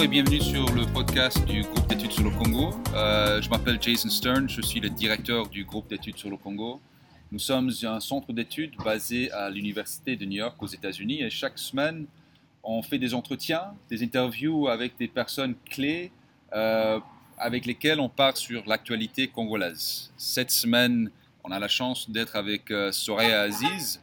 [0.00, 2.70] Bonjour et bienvenue sur le podcast du groupe d'études sur le Congo.
[2.94, 6.80] Euh, je m'appelle Jason Stern, je suis le directeur du groupe d'études sur le Congo.
[7.30, 11.58] Nous sommes un centre d'études basé à l'Université de New York aux États-Unis et chaque
[11.58, 12.06] semaine,
[12.62, 16.10] on fait des entretiens, des interviews avec des personnes clés
[16.54, 16.98] euh,
[17.36, 20.10] avec lesquelles on part sur l'actualité congolaise.
[20.16, 21.10] Cette semaine,
[21.44, 24.00] on a la chance d'être avec euh, Soraya Aziz,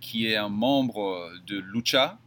[0.00, 2.18] qui est un membre de Lucha,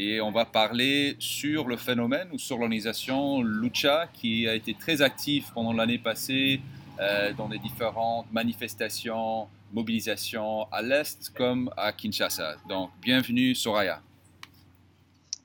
[0.00, 5.02] et on va parler sur le phénomène ou sur l'organisation Lucha qui a été très
[5.02, 6.62] active pendant l'année passée
[6.98, 12.54] euh, dans les différentes manifestations, mobilisations à l'Est comme à Kinshasa.
[12.66, 14.00] Donc, bienvenue Soraya.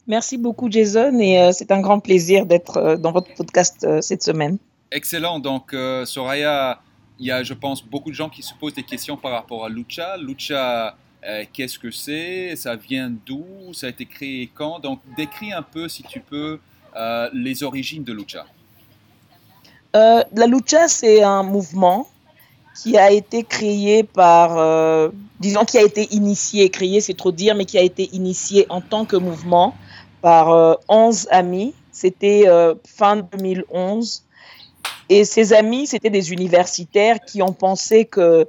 [0.08, 4.24] Merci beaucoup Jason et euh, c'est un grand plaisir d'être euh, dans votre podcast cette
[4.24, 4.58] semaine.
[4.90, 5.40] Excellent.
[5.40, 5.76] Donc,
[6.06, 6.80] Soraya,
[7.20, 9.66] il y a, je pense, beaucoup de gens qui se posent des questions par rapport
[9.66, 10.16] à Lucha.
[10.16, 10.96] Lucha
[11.28, 14.80] euh, qu'est-ce que c'est, ça vient d'où, ça a été créé quand?
[14.80, 16.60] Donc, décris un peu, si tu peux,
[16.96, 18.46] euh, les origines de Lucha.
[19.96, 22.08] Euh, la Lucha, c'est un mouvement
[22.76, 25.10] qui a été créé par,
[25.40, 28.82] disons, qui a été initié, créé, c'est trop dire, mais qui a été initié en
[28.82, 29.74] tant que mouvement
[30.22, 31.74] par 11 amis.
[31.94, 32.44] C'était
[32.86, 34.24] fin 2011.
[35.08, 38.46] Et ces amis, c'était des universitaires qui ont pensé que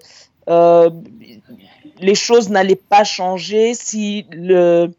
[2.00, 4.92] les choses n'allaient pas changer si le,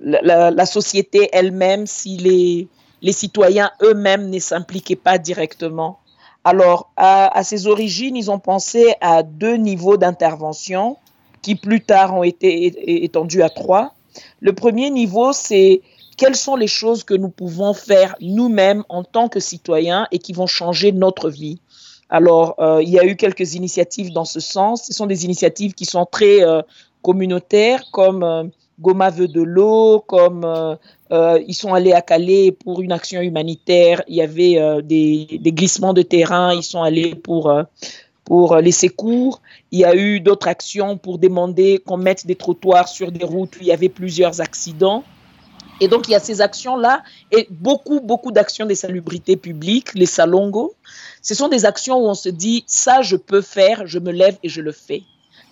[0.00, 2.68] la, société elle-même, si les,
[3.02, 5.98] les citoyens eux-mêmes ne s'impliquaient pas directement.
[6.44, 10.96] Alors, à, ses origines, ils ont pensé à deux niveaux d'intervention
[11.42, 13.94] qui plus tard ont été étendus à trois.
[14.40, 15.82] Le premier niveau, c'est
[16.16, 20.32] quelles sont les choses que nous pouvons faire nous-mêmes en tant que citoyens et qui
[20.32, 21.60] vont changer notre vie.
[22.10, 24.84] Alors, euh, il y a eu quelques initiatives dans ce sens.
[24.84, 26.62] Ce sont des initiatives qui sont très euh,
[27.02, 28.44] communautaires, comme euh,
[28.80, 30.46] Goma veut de l'eau, comme
[31.10, 34.02] ils sont allés à Calais pour une action humanitaire.
[34.06, 36.54] Il y avait des, des, glissements de terrain.
[36.54, 37.52] Ils sont allés pour
[38.24, 39.40] pour les secours.
[39.72, 43.56] Il y a eu d'autres actions pour demander qu'on mette des trottoirs sur des routes
[43.60, 45.02] il y avait plusieurs accidents.
[45.80, 47.02] Et donc, il y a ces actions-là
[47.32, 50.74] et beaucoup, beaucoup d'actions des salubrités publiques, les salongos.
[51.22, 54.36] Ce sont des actions où on se dit, ça, je peux faire, je me lève
[54.42, 55.02] et je le fais.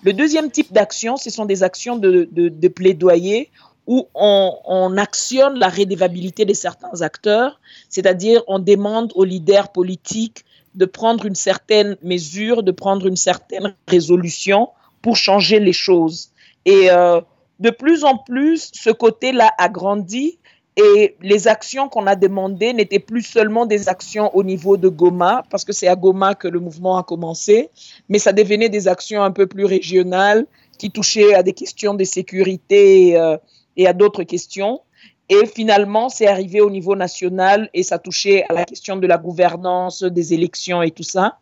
[0.02, 3.50] Le deuxième type d'action, ce sont des actions de, plaidoyer
[3.86, 10.44] où on, on, actionne la rédévabilité de certains acteurs, c'est-à-dire on demande aux leaders politiques
[10.74, 14.68] de prendre une certaine mesure, de prendre une certaine résolution
[15.02, 16.30] pour changer les choses.
[16.64, 17.20] Et euh,
[17.60, 20.38] de plus en plus, ce côté-là a grandi
[20.76, 25.42] et les actions qu'on a demandées n'étaient plus seulement des actions au niveau de Goma,
[25.50, 27.70] parce que c'est à Goma que le mouvement a commencé,
[28.10, 30.46] mais ça devenait des actions un peu plus régionales
[30.78, 33.38] qui touchaient à des questions de sécurité euh,
[33.78, 34.82] et à d'autres questions.
[35.30, 39.16] Et finalement, c'est arrivé au niveau national et ça touchait à la question de la
[39.16, 41.38] gouvernance, des élections et tout ça.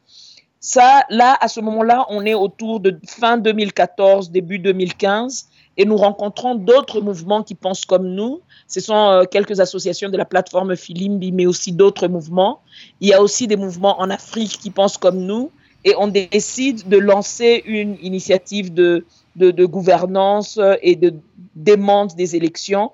[0.60, 5.96] Ça, là, à ce moment-là, on est autour de fin 2014, début 2015 et nous
[5.96, 8.40] rencontrons d'autres mouvements qui pensent comme nous.
[8.68, 12.60] Ce sont euh, quelques associations de la plateforme Filimbi, mais aussi d'autres mouvements.
[13.00, 15.50] Il y a aussi des mouvements en Afrique qui pensent comme nous
[15.84, 19.04] et on décide de lancer une initiative de,
[19.36, 21.14] de, gouvernance et de
[21.56, 22.92] demande des élections.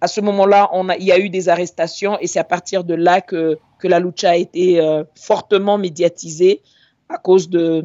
[0.00, 0.68] À ce moment-là,
[0.98, 4.00] il y a eu des arrestations et c'est à partir de là que, que la
[4.00, 6.60] lucha a été euh, fortement médiatisée
[7.08, 7.84] à cause de,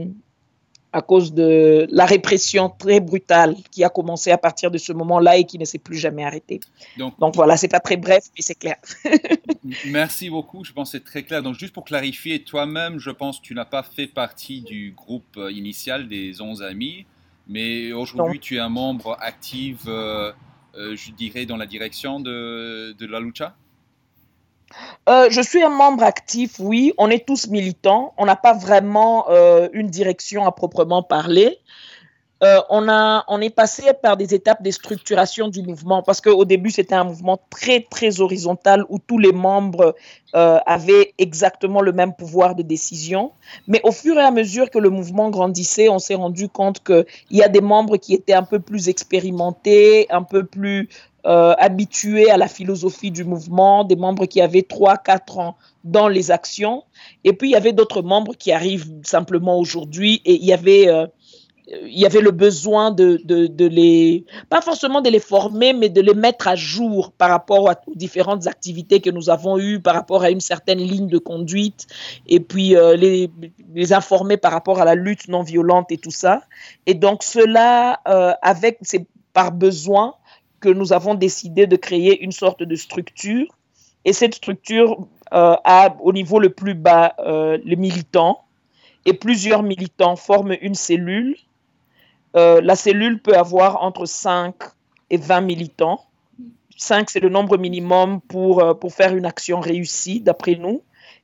[0.91, 5.37] à cause de la répression très brutale qui a commencé à partir de ce moment-là
[5.37, 6.59] et qui ne s'est plus jamais arrêtée.
[6.97, 8.77] Donc, Donc voilà, c'est pas très bref, mais c'est clair.
[9.85, 11.43] merci beaucoup, je pense que c'est très clair.
[11.43, 15.37] Donc juste pour clarifier, toi-même, je pense que tu n'as pas fait partie du groupe
[15.37, 17.05] euh, initial des 11 amis,
[17.47, 20.31] mais aujourd'hui tu es un membre actif, euh,
[20.75, 23.55] euh, je dirais, dans la direction de, de la lucha?
[25.07, 26.93] Euh, je suis un membre actif, oui.
[26.97, 28.13] On est tous militants.
[28.17, 31.57] On n'a pas vraiment euh, une direction à proprement parler.
[32.41, 36.45] Euh, on, a, on est passé par des étapes de structuration du mouvement parce qu'au
[36.45, 39.93] début, c'était un mouvement très, très horizontal où tous les membres
[40.31, 43.31] avaient exactement le même pouvoir de décision.
[43.67, 47.05] Mais au fur et à mesure que le mouvement grandissait, on s'est rendu compte qu'il
[47.31, 50.87] y a des membres qui étaient un peu plus expérimentés, un peu plus
[51.25, 56.31] euh, habitués à la philosophie du mouvement, des membres qui avaient 3-4 ans dans les
[56.31, 56.85] actions.
[57.25, 60.87] Et puis, il y avait d'autres membres qui arrivent simplement aujourd'hui et il y avait...
[60.87, 61.07] Euh,
[61.83, 66.01] il y avait le besoin de, de, les, pas forcément de les former, mais de
[66.01, 70.23] les mettre à jour par rapport aux différentes activités que nous avons eues, par rapport
[70.23, 71.85] à une certaine ligne de conduite,
[72.25, 76.41] et puis euh, les, informer par rapport à la lutte non violente et tout ça.
[76.87, 78.01] Et donc cela,
[78.41, 80.15] avec, c'est par besoin
[80.59, 83.47] que nous avons décidé de créer une sorte de structure
[84.05, 87.15] Et cette structure a au niveau le plus bas
[87.63, 88.43] les militants
[89.05, 91.35] et plusieurs militants forment une cellule.
[92.33, 94.55] la cellule peut avoir entre 5
[95.09, 96.05] et 20 militants.
[96.77, 100.81] 5, c'est le nombre minimum pour, pour faire une action réussie, d'après nous.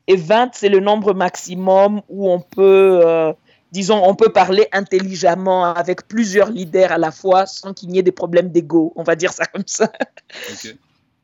[0.08, 3.34] Et 20, c'est le nombre maximum où on peut
[3.75, 8.07] disons, on peut parler intelligemment avec plusieurs leaders à la fois sans qu'il n'y ait
[8.10, 8.94] des problèmes d'ego.
[8.95, 9.92] On va dire ça comme ça.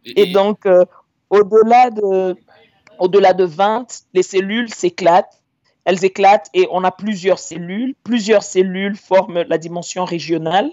[0.03, 0.83] Et, donc, euh,
[1.29, 2.35] au-delà de,
[2.99, 5.41] au-delà de 20, les cellules s'éclatent.
[5.85, 7.95] Elles éclatent et on a plusieurs cellules.
[8.03, 10.69] Plusieurs cellules forment la dimension régionale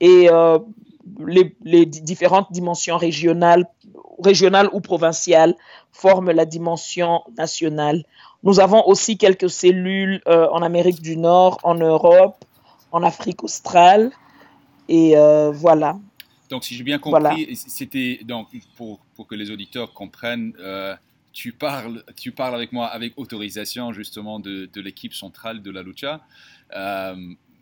[0.00, 0.58] et euh,
[1.26, 3.66] les, les, différentes dimensions régionales,
[4.18, 5.54] régionales ou provinciales
[5.92, 8.02] forment la dimension nationale.
[8.44, 12.44] Nous avons aussi quelques cellules euh, en Amérique du Nord, en Europe,
[12.90, 14.10] en Afrique australe.
[14.88, 15.98] Et euh, voilà.
[16.50, 20.94] Donc, si j'ai bien compris, c'était donc pour, pour, que les auditeurs comprennent, euh,
[21.32, 25.82] tu, parles, tu parles avec moi avec autorisation justement de, de l'équipe centrale de la
[25.82, 26.20] Lucha.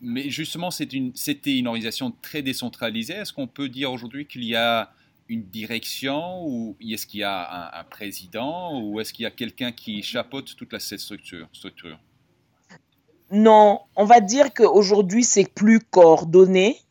[0.01, 1.13] mais justement, c'était une,
[1.45, 3.13] une organisation très décentralisée.
[3.13, 4.91] Est-ce qu'on peut dire aujourd'hui qu'il y a
[5.31, 9.71] une direction ou est-ce qu'il y a un, président ou est-ce qu'il y a quelqu'un
[9.71, 11.47] qui chapeaute toute la, cette structure,
[13.31, 16.81] Non, on va dire qu'aujourd'hui c'est plus coordonné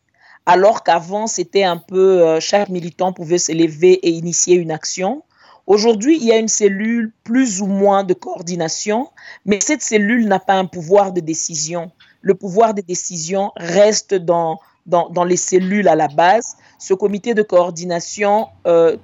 [0.47, 5.23] alors qu'avant c'était un peu euh, chaque militant pouvait s'élever et initier une action.
[5.67, 9.11] Aujourd'hui, il y a une cellule plus ou moins de coordination,
[9.45, 11.91] mais cette cellule n'a pas un pouvoir de décision.
[12.21, 16.57] Le pouvoir de décision reste dans, dans, dans les cellules à la base.
[16.79, 18.97] Ce comité de coordination, euh,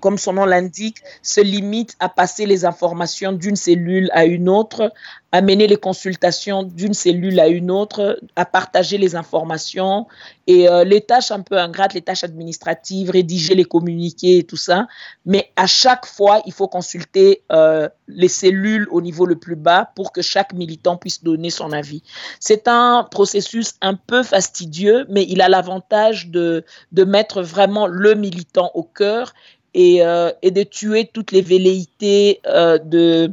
[0.00, 4.92] comme son nom l'indique, se limite à passer les informations d'une cellule à une autre,
[5.32, 10.06] à mener les consultations d'une cellule à une autre, à partager les informations
[10.46, 14.56] et euh, les tâches un peu ingrates, les tâches administratives, rédiger les communiqués et tout
[14.56, 14.88] ça.
[15.24, 19.92] Mais à chaque fois, il faut consulter euh, les cellules au niveau le plus bas
[19.94, 22.02] pour que chaque militant puisse donner son avis.
[22.40, 28.14] C'est un processus un peu fastidieux, mais il a l'avantage de, de mettre vraiment le
[28.14, 29.32] militant au cœur
[29.74, 33.32] et, euh, et de tuer toutes les velléités de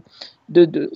[0.50, 0.90] de,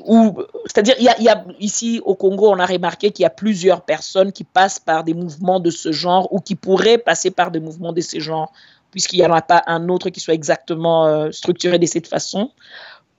[0.66, 4.32] c'est-à-dire, il, y a, ici au Congo, on a remarqué qu'il y a plusieurs personnes
[4.32, 7.92] qui passent par des mouvements de ce genre ou qui pourraient passer par des mouvements
[7.92, 8.54] de ce genre,
[8.92, 12.52] puisqu'il n'y en a pas un autre qui soit exactement euh, structuré de cette façon,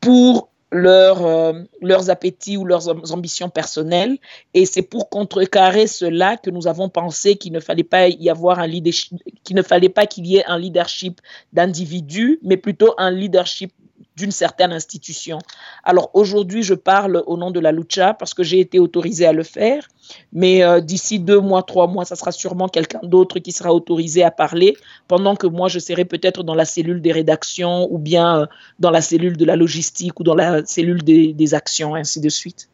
[0.00, 4.18] pour euh, leurs appétits ou leurs ambitions personnelles.
[4.54, 8.58] Et c'est pour contrecarrer cela que nous avons pensé qu'il ne fallait pas y avoir
[8.58, 11.20] un leadership, qu'il ne fallait pas qu'il y ait un leadership
[11.52, 13.72] d'individus, mais plutôt un leadership
[14.16, 15.38] d'une certaine institution.
[15.84, 19.32] Alors aujourd'hui, je parle au nom de la Lucha parce que j'ai été autorisé à
[19.32, 19.88] le faire,
[20.32, 24.22] mais euh, d'ici deux mois, trois mois, ça sera sûrement quelqu'un d'autre qui sera autorisé
[24.22, 24.76] à parler,
[25.08, 28.46] pendant que moi, je serai peut-être dans la cellule des rédactions ou bien euh,
[28.78, 32.28] dans la cellule de la logistique ou dans la cellule des, des actions, ainsi de
[32.28, 32.68] suite.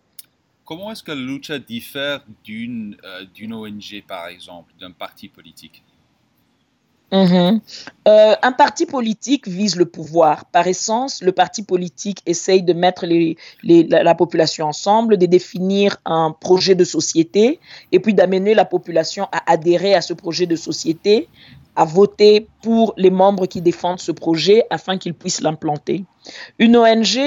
[0.64, 5.82] Comment est-ce que la Lucha diffère d'une euh, d'une ONG, par exemple, d'un parti politique?
[7.10, 7.60] Mhm.
[8.06, 10.44] Euh, un parti politique vise le pouvoir.
[10.46, 16.32] Par essence, le parti politique essaye de mettre la, la, population ensemble, de définir un
[16.38, 17.60] projet de société
[17.92, 21.28] et puis d'amener la population à adhérer à ce projet de société,
[21.76, 26.04] à voter pour les membres qui défendent ce projet afin qu'ils puissent l'implanter.
[26.58, 27.18] Une ONG,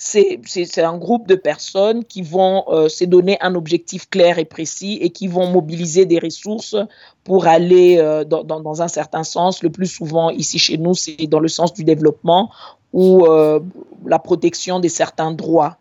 [0.00, 4.98] c'est un groupe de personnes qui vont euh, se donner un objectif clair et précis
[5.00, 6.76] et qui vont mobiliser des ressources
[7.24, 9.62] pour aller euh, dans, dans, dans, un certain sens.
[9.64, 12.50] Le plus souvent, ici chez nous, c'est dans le sens du développement
[12.92, 13.58] ou euh,
[14.06, 15.78] la protection de certains droits.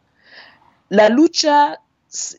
[0.89, 1.77] La lucha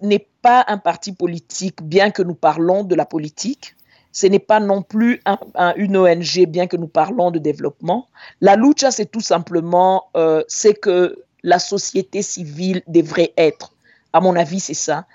[0.03, 3.77] n'est pas un parti politique, bien que nous parlons de la politique.
[4.11, 8.09] Ce n'est pas non plus un, un, une ONG, bien que nous parlons de développement.
[8.41, 13.73] La lucha, c'est tout simplement, euh, c'est que la société civile devrait être.
[14.13, 15.07] À mon avis, c'est ça.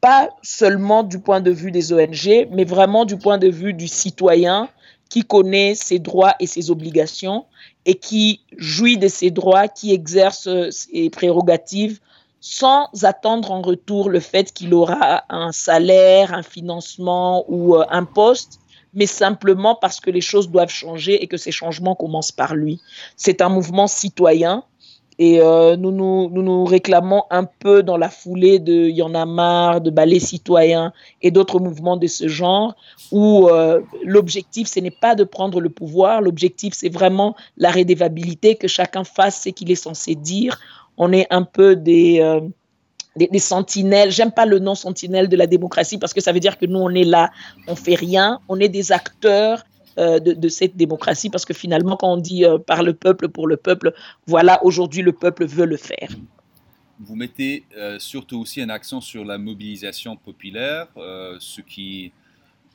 [0.00, 3.88] Pas seulement du point de vue des ONG, mais vraiment du point de vue du
[3.88, 4.68] citoyen
[5.08, 7.44] qui connaît ses droits et ses obligations
[7.84, 12.00] et qui jouit de ses droits, qui exerce ses prérogatives
[12.40, 18.04] sans attendre en retour le fait qu'il aura un salaire, un financement ou euh, un
[18.04, 18.60] poste,
[18.94, 22.80] mais simplement parce que les choses doivent changer et que ces changements commencent par lui.
[23.16, 24.64] C'est un mouvement citoyen
[25.20, 29.26] et euh, nous, nous, nous, réclamons un peu dans la foulée de Y en a
[29.26, 32.74] marre, de Ballet citoyen et d'autres mouvements de ce genre,
[33.12, 38.54] où euh, l'objectif, ce n'est pas de prendre le pouvoir, l'objectif, c'est vraiment la rédévabilité,
[38.56, 40.58] que chacun fasse ce qu'il est censé dire.
[40.96, 42.20] On est un peu des...
[42.20, 42.40] Euh,
[43.16, 44.12] des, des, sentinelles.
[44.12, 46.78] J'aime pas le nom sentinelle de la démocratie parce que ça veut dire que nous,
[46.78, 47.30] on est là,
[47.66, 49.64] on fait rien, on est des acteurs
[49.96, 53.92] de, cette démocratie, parce que finalement, quand on dit par le peuple, pour le peuple,
[54.26, 56.08] voilà, aujourd'hui, le peuple veut le faire.
[56.98, 57.64] Vous mettez
[57.98, 60.86] surtout aussi un accent sur la mobilisation populaire,
[61.38, 62.12] ce qui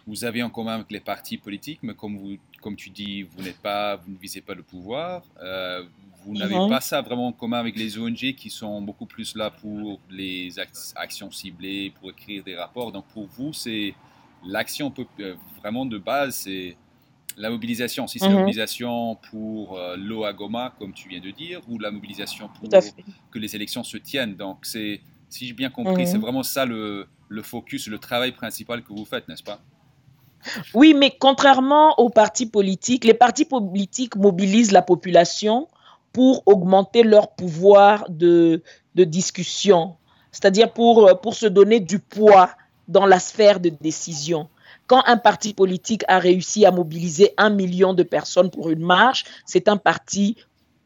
[0.08, 3.42] vous avez en commun avec les partis politiques, mais comme, vous, comme tu dis, vous,
[3.42, 5.24] n'êtes pas, vous ne visez pas le pouvoir.
[5.42, 5.84] Euh,
[6.26, 9.52] vous n'avez pas ça vraiment en commun avec les ONG qui sont beaucoup plus là
[9.52, 10.56] pour les
[10.96, 12.92] actions ciblées, pour écrire des rapports.
[12.92, 13.94] Donc pour vous, c'est
[14.44, 16.76] l'action euh, vraiment de base, c'est
[17.38, 18.08] la mobilisation.
[18.08, 18.40] Si c'est la mhm.
[18.40, 22.70] mobilisation pour euh, l'eau à Goma, comme tu viens de dire, ou la mobilisation pour
[22.70, 24.36] que les élections se tiennent.
[24.36, 26.12] Donc c'est, si j'ai bien compris, mhm.
[26.12, 29.60] c'est vraiment ça le, le focus, le travail principal que vous faites, n'est-ce pas?
[30.74, 35.68] Oui, mais contrairement aux partis politiques, les partis politiques mobilisent la population
[36.14, 38.62] pour augmenter leur pouvoir de,
[38.96, 39.96] discussion,
[40.32, 42.52] c'est-à-dire pour, pour se donner du poids
[42.88, 44.48] dans la sphère de décision.
[44.88, 49.26] Quand un parti politique a réussi à mobiliser un million de personnes pour une marche,
[49.46, 50.38] c'est un parti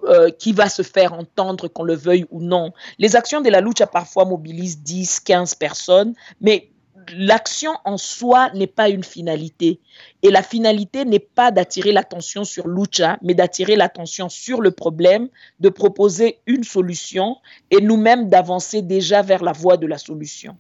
[0.06, 2.72] euh, qui va se faire entendre, qu'on le veuille ou non.
[2.98, 6.70] Les actions de la lucha parfois mobilisent 10, 15 personnes, mais
[7.14, 9.80] l'action en soi n'est pas une finalité.
[10.24, 15.30] Et la finalité n'est pas d'attirer l'attention sur Lucha, mais d'attirer l'attention sur le problème,
[15.60, 17.38] de proposer une solution
[17.72, 20.58] et nous-mêmes d'avancer déjà vers la voie de la solution.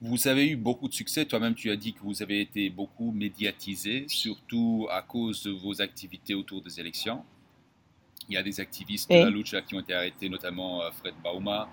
[0.00, 1.24] Vous avez eu beaucoup de succès.
[1.24, 5.82] Toi-même, tu as dit que vous avez été beaucoup médiatisé, surtout à cause de vos
[5.82, 7.24] activités autour des élections.
[8.28, 11.14] Il y a des activistes de la lucha qui ont été arrêtés, notamment euh, Fred
[11.24, 11.68] Bauma,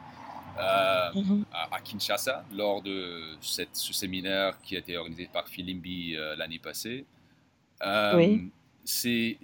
[0.58, 1.46] euh, mhm.
[1.52, 6.60] à, Kinshasa lors de cette, ce séminaire qui a été organisé par Filimbi euh, l'année
[6.60, 7.06] passée.
[7.86, 8.38] Euh,
[8.86, 9.38] c'est,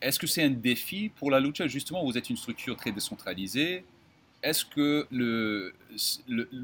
[0.00, 1.68] est-ce que c'est un défi pour la lucha?
[1.68, 3.84] Justement, vous êtes une structure très décentralisée.
[4.42, 5.72] Est-ce que le,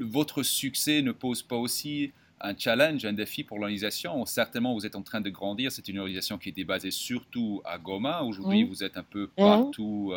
[0.01, 4.25] votre succès ne pose pas aussi un challenge, un défi pour l'organisation?
[4.25, 5.71] Certainement, vous êtes en train de grandir.
[5.71, 8.23] C'est une organisation qui était basée surtout à Goma.
[8.23, 10.13] Aujourd'hui, vous êtes un peu partout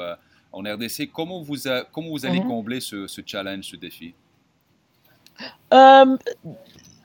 [0.53, 1.11] en RDC.
[1.13, 1.57] Comment vous,
[1.93, 2.49] comment vous allez mhm.
[2.49, 4.15] combler ce, challenge, ce défi?
[5.73, 6.17] Euh,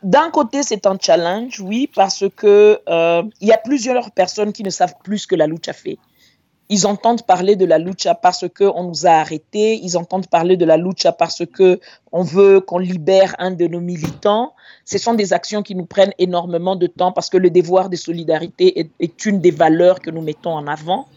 [0.03, 4.61] D'un côté, c'est un challenge, oui, parce que euh, il y a plusieurs personnes qui
[4.61, 5.97] ne savent plus ce que la lucha fait.
[6.69, 9.79] Ils entendent parler de la lucha parce qu'on nous a arrêtés.
[9.83, 11.79] Ils entendent parler de la lucha parce que
[12.11, 14.53] on veut qu'on libère un de nos militants.
[14.83, 17.95] Ce sont des actions qui nous prennent énormément de temps parce que le devoir de
[17.95, 21.07] solidarité est une des valeurs que nous mettons en avant.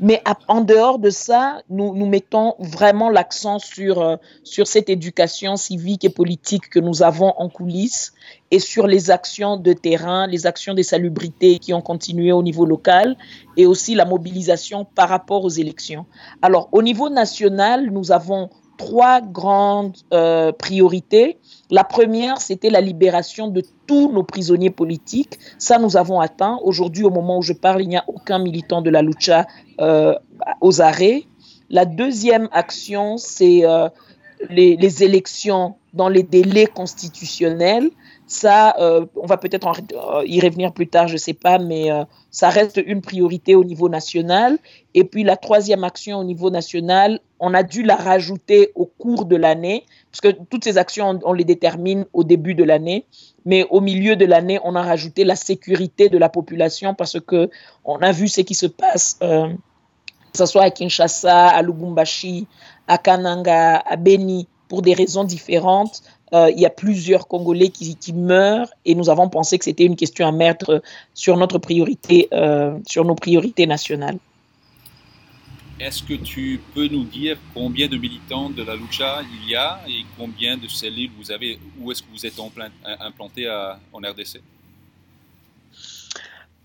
[0.00, 6.04] Mais en dehors de ça, nous, mettons vraiment l'accent sur, euh, sur cette éducation civique
[6.04, 8.12] et politique que nous avons en coulisses
[8.50, 12.66] et sur les actions de terrain, les actions des salubrités qui ont continué au niveau
[12.66, 13.16] local
[13.56, 16.06] et aussi la mobilisation par rapport aux élections.
[16.42, 21.38] Alors, au niveau national, nous avons trois grandes euh, priorités.
[21.70, 25.38] La première, c'était la libération de tous nos prisonniers politiques.
[25.58, 26.58] Ça, nous avons atteint.
[26.62, 29.46] Aujourd'hui, au moment où je parle, il n'y a aucun militant de la lucha
[29.80, 30.14] euh,
[30.60, 31.24] aux arrêts.
[31.70, 33.88] La deuxième action, c'est euh,
[34.50, 37.90] les, les, élections dans les délais constitutionnels.
[38.26, 41.90] Ça, euh, on va peut-être euh, y revenir plus tard, je ne sais pas, mais
[41.90, 44.58] euh, ça reste une priorité au niveau national.
[44.94, 49.26] Et puis la troisième action au niveau national, on a dû la rajouter au cours
[49.26, 53.04] de l'année, parce que toutes ces actions, on, les détermine au début de l'année,
[53.44, 57.50] mais au milieu de l'année, on a rajouté la sécurité de la population, parce que
[57.84, 62.46] on a vu ce qui se passe, que ce soit à Kinshasa, à Lubumbashi,
[62.88, 66.02] à Kananga, à Beni, pour des raisons différentes.
[66.32, 69.96] Euh, il y a plusieurs Congolais qui, meurent et nous avons pensé que c'était une
[69.96, 70.82] question à mettre
[71.14, 74.18] sur notre priorité, euh, sur nos priorités nationales.
[75.78, 79.80] Est-ce que tu peux nous dire combien de militants de la lucha il y a
[79.88, 82.38] et combien de cellules vous avez Où est-ce que vous êtes
[83.00, 83.50] implanté
[83.92, 84.40] en RDC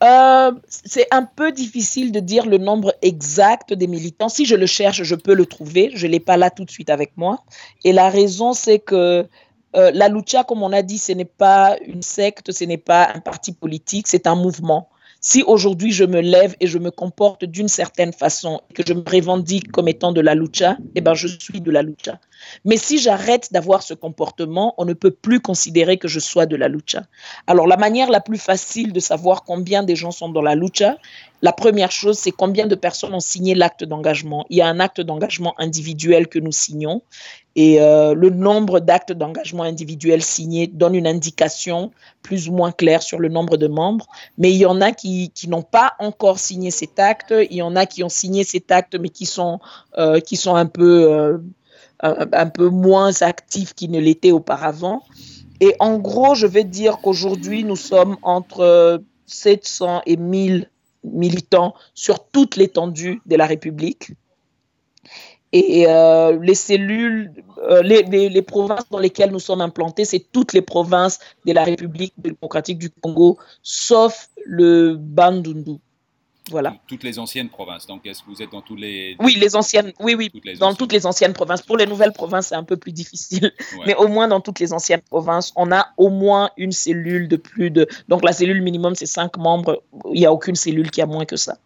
[0.02, 4.30] euh, c'est un peu difficile de dire le nombre exact des militants.
[4.30, 5.92] Si je le cherche, je peux le trouver.
[5.94, 7.44] Je ne l'ai pas là tout de suite avec moi.
[7.84, 9.28] Et la raison, c'est que
[9.76, 13.10] euh, la lucha, comme on a dit, ce n'est pas une secte, ce n'est pas
[13.14, 14.90] un parti politique, c'est un mouvement.
[15.22, 19.04] Si aujourd'hui je me lève et je me comporte d'une certaine façon, que je me
[19.06, 22.20] revendique comme étant de la lucha, eh ben je suis de la lucha.
[22.66, 26.56] Mais si j'arrête d'avoir ce comportement, on ne peut plus considérer que je sois de
[26.56, 27.04] la lucha.
[27.48, 30.98] Alors la manière la plus facile de savoir combien de gens sont dans la lucha,
[31.42, 34.46] la première chose, c'est combien de personnes ont signé l'acte d'engagement.
[34.50, 37.02] Il y a un acte d'engagement individuel que nous signons
[37.56, 41.92] et euh, le nombre d'actes d'engagement individuels signés donne une indication
[42.22, 44.08] plus ou moins claire sur le nombre de membres.
[44.38, 47.76] Mais il y en a qui, n'ont pas encore signé cet acte, il y en
[47.76, 49.60] a qui ont signé cet acte mais qui sont,
[49.98, 51.38] euh, qui sont un, peu, euh,
[52.02, 55.04] un, peu moins actifs qu'ils ne l'étaient auparavant.
[55.60, 60.70] Et en gros, je vais dire qu'aujourd'hui, nous sommes entre 700 et 1000
[61.04, 64.12] militants sur toute l'étendue de la République.
[65.52, 70.54] Et euh, les cellules, euh, les, les, provinces dans lesquelles nous sommes implantés, c'est toutes
[70.54, 75.80] les provinces de la République démocratique du Congo, sauf le Bandundu.
[76.50, 76.76] Voilà.
[76.88, 77.86] Toutes les anciennes provinces.
[77.88, 79.16] Donc, est-ce que vous êtes dans tous les.
[79.20, 79.92] Oui, les anciennes.
[80.00, 80.30] Oui, oui.
[80.30, 80.78] Toutes dans anciennes.
[80.78, 81.62] toutes les anciennes provinces.
[81.62, 83.52] Pour les nouvelles provinces, c'est un peu plus difficile.
[83.78, 83.86] Ouais.
[83.88, 87.36] Mais au moins, dans toutes les anciennes provinces, on a au moins une cellule de
[87.36, 87.88] plus de.
[88.08, 89.84] Donc, la cellule minimum, c'est cinq membres.
[90.14, 91.58] Il n'y a aucune cellule qui a moins que ça.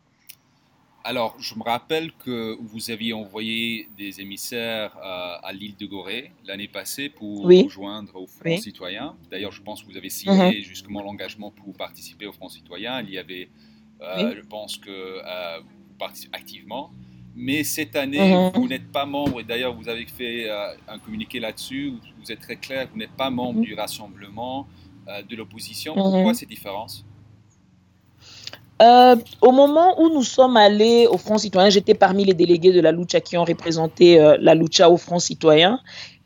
[1.06, 6.32] Alors, je me rappelle que vous aviez envoyé des émissaires à, à l'île de Gorée
[6.46, 7.64] l'année passée pour oui.
[7.64, 8.62] rejoindre au Front oui.
[8.62, 9.16] citoyen.
[9.30, 10.64] D'ailleurs, je pense que vous avez signé mm -hmm.
[10.64, 13.02] justement l'engagement pour participer au Front citoyen.
[13.02, 13.50] Il y avait,
[14.04, 14.36] euh, oui.
[14.38, 16.92] je pense que euh, vous participez activement.
[17.36, 18.56] Mais cette année, mm -hmm.
[18.56, 21.86] vous n'êtes pas membre, et d'ailleurs, vous avez fait euh, un communiqué là-dessus,
[22.20, 23.70] vous êtes très clair, vous n'êtes pas membre mm -hmm.
[23.70, 24.58] du rassemblement
[25.30, 25.92] de l'opposition.
[25.96, 26.98] Pourquoi ces différences?
[28.82, 32.82] Euh, au moment où nous sommes allés au Front citoyen, j'étais parmi les délégués de
[32.82, 35.80] la Lucha qui ont représenté euh, la Lucha au Front citoyen.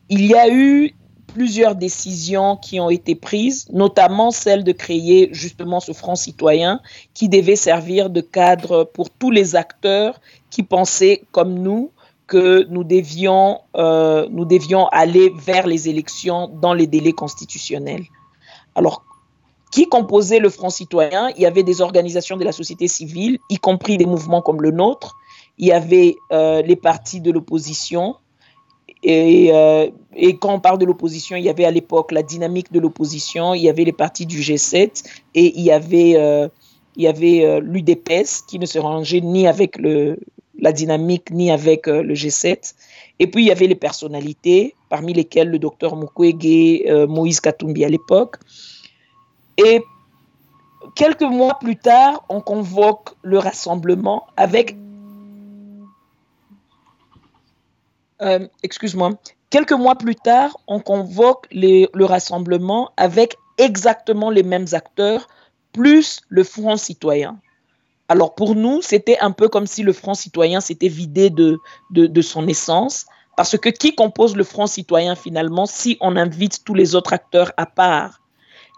[0.09, 0.93] Il y a eu
[1.37, 6.81] plusieurs décisions qui ont été prises, notamment celle de créer justement ce Front citoyen
[7.13, 11.91] qui devait servir de cadre pour tous les acteurs qui pensaient comme nous
[12.25, 18.05] que nous devions, euh, nous devions aller vers les élections dans les délais constitutionnels.
[18.73, 19.05] Alors,
[19.71, 21.29] qui composait le Front citoyen?
[21.35, 24.71] Il y avait des organisations de la société civile, y compris des mouvements comme le
[24.71, 25.15] nôtre.
[25.59, 28.15] Il y avait euh, les partis de l'opposition.
[29.03, 32.71] Et, euh, et, quand on parle de l'opposition, il y avait à l'époque la dynamique
[32.71, 35.03] de l'opposition, il y avait les partis du G7
[35.35, 36.47] et il y avait, euh,
[36.95, 40.17] il y avait euh, l'UDPS qui ne se rangeait ni avec le,
[40.59, 42.73] la dynamique ni avec le G7.
[43.19, 47.89] Et puis il y avait les personnalités, parmi lesquelles le docteur Mukwege, Moïse Katumbi à
[47.89, 48.37] l'époque.
[49.57, 49.81] Et
[50.95, 54.75] quelques mois plus tard, on convoque le rassemblement avec...
[58.21, 59.11] Euh, Excuse-moi.
[59.49, 65.27] Quelques mois plus tard, on convoque le rassemblement avec exactement les mêmes acteurs,
[65.71, 67.39] plus le Front citoyen.
[68.09, 71.59] Alors pour nous, c'était un peu comme si le Front citoyen s'était vidé de,
[71.91, 76.73] de, son essence, parce que qui compose le Front citoyen finalement si on invite tous
[76.73, 78.21] les autres acteurs à part?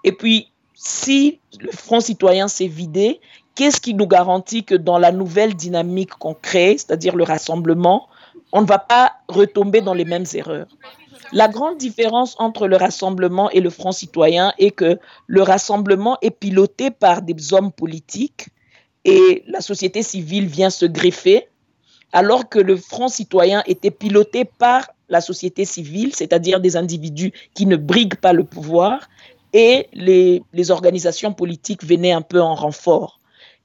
[0.04, 3.20] Et puis, si le Front citoyen s'est vidé,
[3.56, 8.08] qu'est-ce qui nous garantit que dans la nouvelle dynamique qu'on crée, c'est-à-dire le rassemblement,
[8.52, 10.68] on ne va pas retomber dans les mêmes erreurs
[11.32, 16.32] La grande différence entre le rassemblement et le Front citoyen est que le rassemblement est
[16.32, 18.48] piloté par des hommes politiques
[19.06, 21.48] et la société civile vient se greffer,
[22.12, 27.66] alors que le Front citoyen était piloté par la société civile, c'est-à-dire des individus qui
[27.66, 29.10] ne briguent pas le pouvoir,
[29.54, 33.19] et les, organisations politiques venaient un peu en renfort.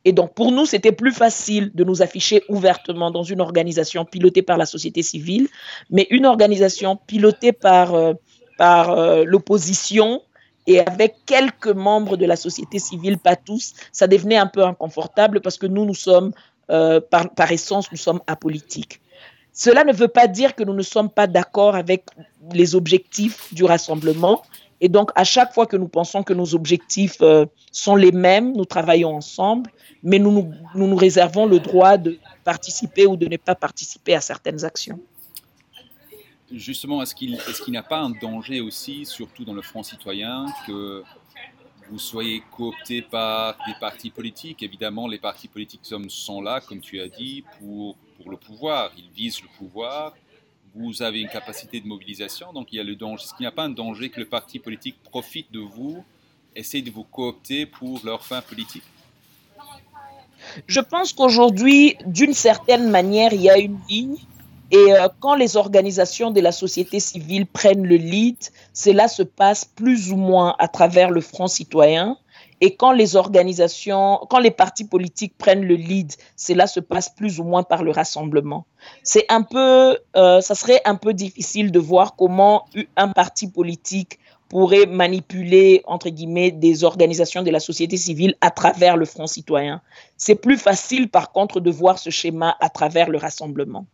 [0.04, 4.42] Et donc, pour nous, c'était plus facile de nous afficher ouvertement dans une organisation pilotée
[4.42, 5.48] par la société civile,
[5.90, 8.12] mais une organisation pilotée par, euh,
[8.58, 10.22] par euh, l'opposition
[10.66, 15.40] et avec quelques membres de la société civile, pas tous, ça devenait un peu inconfortable
[15.40, 16.32] parce que nous, nous sommes,
[16.70, 19.00] euh, par, par essence, nous sommes apolitiques.
[19.52, 22.06] Cela ne veut pas dire que nous ne sommes pas d'accord avec
[22.52, 24.42] les objectifs du rassemblement,
[24.84, 28.54] et donc, à chaque fois que nous pensons que nos objectifs euh, sont les mêmes,
[28.54, 29.70] nous travaillons ensemble,
[30.02, 34.62] mais nous nous, réservons le droit de participer ou de ne pas participer à certaines
[34.62, 35.00] actions.
[36.52, 40.44] Justement, est-ce qu'il est n'y a pas un danger aussi, surtout dans le Front citoyen,
[40.66, 41.02] que
[41.88, 44.62] vous soyez coopté par des partis politiques?
[44.62, 48.92] Évidemment, les partis politiques sont là, comme tu as dit, pour, pour le pouvoir.
[48.98, 50.12] Ils visent le pouvoir
[50.74, 53.24] vous avez une capacité de mobilisation, donc il y a le danger.
[53.36, 56.04] Qu'il n'y a pas un danger que le parti politique profite de vous,
[56.56, 58.82] essaie de vous coopter pour leur fin politique
[60.66, 64.16] Je pense qu'aujourd'hui, d'une certaine manière, il y a une ligne.
[64.70, 68.36] Et euh, quand les organisations de la société civile prennent le lead,
[68.72, 72.16] cela se passe plus ou moins à travers le Front citoyen.
[72.64, 77.38] Et quand les organisations, quand les partis politiques prennent le lead, cela se passe plus
[77.38, 78.64] ou moins par le rassemblement.
[79.02, 82.64] C'est un peu, euh, ça serait un peu difficile de voir comment
[82.96, 88.96] un parti politique pourrait manipuler, entre guillemets, des organisations de la société civile à travers
[88.96, 89.82] le Front citoyen.
[90.16, 93.84] C'est plus facile, par contre, de voir ce schéma à travers le rassemblement.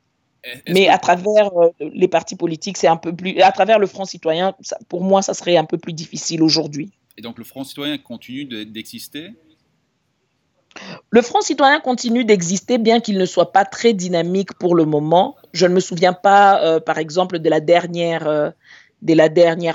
[0.69, 3.41] Mais à travers euh, les partis politiques, c'est un peu plus.
[3.41, 6.93] À travers le Front citoyen, ça, pour moi, ça serait un peu plus difficile aujourd'hui.
[7.17, 9.31] Et donc le Front citoyen continue d'exister?
[11.11, 15.37] Le Front citoyen continue d'exister, bien qu'il ne soit pas très dynamique pour le moment.
[15.53, 18.51] Je ne me souviens pas, euh, par exemple, de la dernière, euh,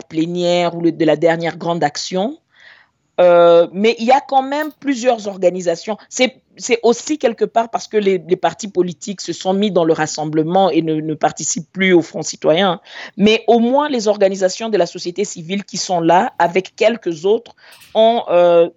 [0.08, 2.39] plénière ou de la dernière grande action.
[3.21, 5.97] Euh, mais il y a quand même plusieurs organisations.
[6.10, 10.69] C'est aussi quelque part parce que les, partis politiques se sont mis dans le rassemblement
[10.69, 12.82] et ne, participent plus au Front citoyen.
[13.17, 17.56] Mais au moins, les organisations de la société civile qui sont là, avec quelques autres,
[17.93, 18.69] ont euh,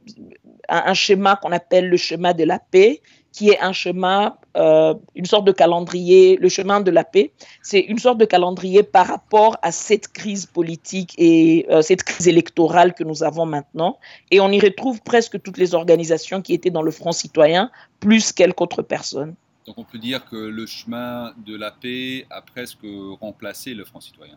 [0.69, 3.01] un schéma qu'on appelle le schéma de la paix,
[3.39, 7.31] qui est un chemin, euh, une sorte de calendrier, le chemin de la paix.
[7.63, 12.27] C'est une sorte de calendrier par rapport à cette crise politique et euh, cette crise
[12.27, 14.01] électorale que nous avons maintenant.
[14.33, 17.71] Et on y retrouve presque toutes les organisations qui étaient dans le Front citoyen,
[18.01, 19.37] plus quelques autres personnes.
[19.69, 22.89] Donc on peut dire que le chemin de la paix a presque
[23.21, 24.37] remplacé le Front citoyen.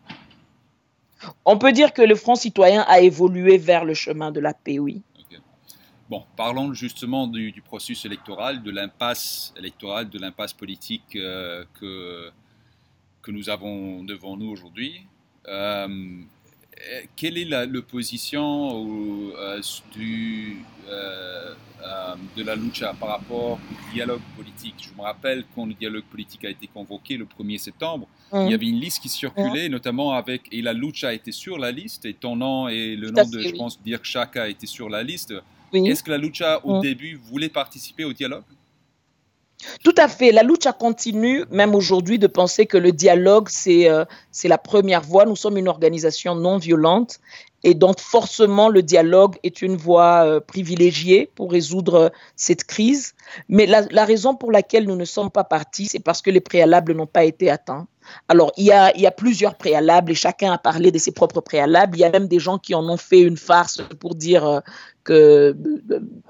[1.43, 4.77] On peut dire que le Front citoyen a évolué vers le chemin de la paix,
[4.77, 5.01] oui.
[6.11, 12.29] Bon, parlons justement du, processus électoral, de l'impasse électorale, de l'impasse politique euh, que,
[13.21, 15.05] que nous avons devant nous aujourd'hui.
[15.47, 15.87] Euh,
[17.15, 19.61] quelle est la, position euh,
[19.93, 20.57] du,
[20.89, 24.75] de la lucha par rapport au dialogue politique?
[24.79, 28.53] Je me rappelle quand le dialogue politique a été convoqué le 1er septembre, il y
[28.53, 32.13] avait une liste qui circulait, notamment avec, et la lucha était sur la liste, et
[32.13, 35.33] ton nom et le nom de, je pense, Dirk Chaka était sur la liste.
[35.73, 36.81] Est-ce que la lucha, au mm.
[36.81, 38.43] début, voulait participer au dialogue?
[39.83, 40.31] Tout à fait.
[40.31, 45.25] La lucha continue, même aujourd'hui, de penser que le dialogue, euh, c'est la première voie.
[45.25, 47.19] Nous sommes une organisation non violente
[47.63, 53.13] et donc forcément, le dialogue est une voie euh, privilégiée pour résoudre euh, cette crise.
[53.49, 56.41] Mais la, la, raison pour laquelle nous ne sommes pas partis, c'est parce que les
[56.41, 57.87] préalables n'ont pas été atteints.
[58.27, 61.97] Alors, il y, a, plusieurs préalables et chacun a parlé de ses propres préalables.
[61.97, 64.59] Il y a même des gens qui en ont fait une farce pour dire euh,
[65.03, 65.55] que,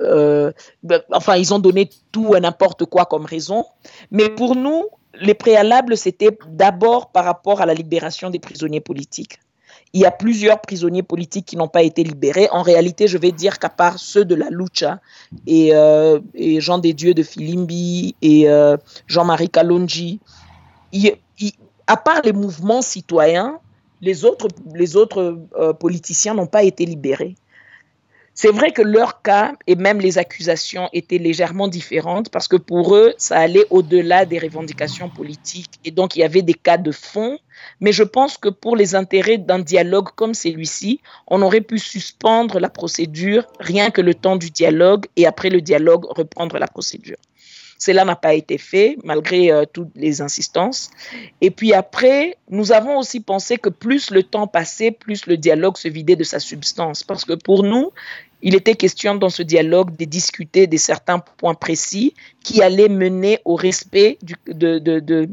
[0.01, 0.51] euh,
[0.89, 3.65] euh, enfin, ils ont donné tout et n'importe quoi comme raison.
[4.09, 4.85] Mais pour nous,
[5.19, 9.39] les préalables, c'était d'abord par rapport à la libération des prisonniers politiques.
[9.93, 12.47] Il y a plusieurs prisonniers politiques qui n'ont pas été libérés.
[12.51, 15.01] En réalité, je vais dire qu'à part ceux de la Lucha
[15.47, 15.73] et,
[16.61, 18.47] Jean des Dieux de Filimbi et
[19.07, 20.21] Jean-Marie Kalonji,
[21.87, 23.59] à part les mouvements citoyens,
[24.01, 24.47] les autres,
[25.55, 27.35] euh, politiciens n'ont pas été libérés.
[28.33, 32.95] C'est vrai que leur cas et même les accusations étaient légèrement différentes parce que pour
[32.95, 36.91] eux, ça allait au-delà des revendications politiques et donc il y avait des cas de
[36.91, 37.37] fond.
[37.81, 42.59] Mais je pense que pour les intérêts d'un dialogue comme celui-ci, on aurait pu suspendre
[42.59, 47.17] la procédure rien que le temps du dialogue et après le dialogue reprendre la procédure.
[47.81, 50.91] Cela n'a pas été fait malgré euh, toutes les insistances.
[51.41, 55.77] Et puis après, nous avons aussi pensé que plus le temps passait, plus le dialogue
[55.77, 57.01] se vidait de sa substance.
[57.01, 57.89] Parce que pour nous,
[58.43, 62.13] il était question dans ce dialogue de discuter de certains points précis
[62.43, 65.27] qui allaient mener au respect du, de, de, de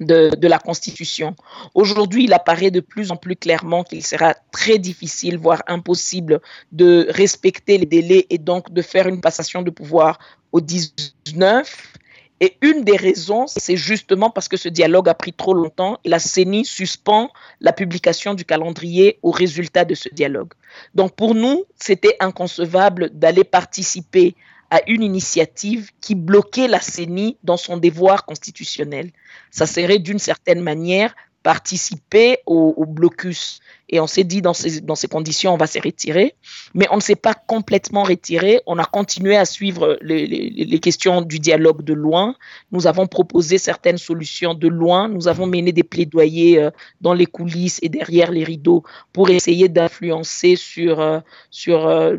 [0.00, 1.34] de, la Constitution.
[1.74, 6.40] Aujourd'hui, il apparaît de plus en plus clairement qu'il sera très difficile, voire impossible,
[6.72, 10.18] de respecter les délais et donc de faire une passation de pouvoir
[10.52, 11.98] au 19.
[12.40, 16.08] Et une des raisons, c'est justement parce que ce dialogue a pris trop longtemps et
[16.08, 17.30] la CENI suspend
[17.60, 20.52] la publication du calendrier au résultat de ce dialogue.
[20.94, 24.36] Donc pour nous, c'était inconcevable d'aller participer
[24.70, 29.10] à une initiative qui bloquait la CENI dans son devoir constitutionnel.
[29.50, 31.14] Ça serait d'une certaine manière
[31.48, 33.60] participer au, blocus.
[33.88, 36.34] Et on s'est dit, dans ces, dans ces conditions, on va se retirer.
[36.74, 38.60] Mais on ne s'est pas complètement retiré.
[38.66, 42.36] On a continué à suivre les, les, questions du dialogue de loin.
[42.70, 45.08] Nous avons proposé certaines solutions de loin.
[45.08, 48.82] Nous avons mené des plaidoyers euh, dans les coulisses et derrière les rideaux
[49.14, 52.14] pour essayer d'influencer sur, euh, sur euh,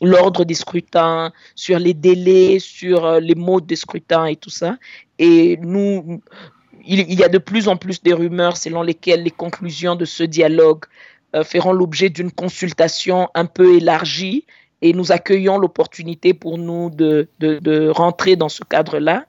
[0.00, 4.78] l'ordre des scrutins, sur les délais, sur les modes des scrutins et tout ça.
[5.18, 6.22] Et nous,
[6.84, 10.22] il, y a de plus en plus de rumeurs selon lesquelles les conclusions de ce
[10.22, 10.84] dialogue
[11.34, 14.46] euh, feront l'objet d'une consultation un peu élargie
[14.80, 17.28] et nous accueillons l'opportunité pour nous de,
[17.90, 19.26] rentrer dans ce cadre-là.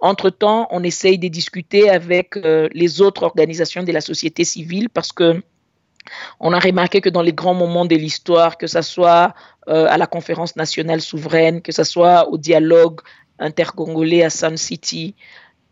[0.00, 5.12] Entre-temps, on essaye de discuter avec euh, les autres organisations de la société civile parce
[5.12, 5.42] que
[6.40, 9.34] on a remarqué que dans les grands moments de l'histoire, que ce soit
[9.68, 13.00] euh, à la conférence nationale souveraine, que ce soit au dialogue
[13.38, 15.14] intercongolais à Sun City,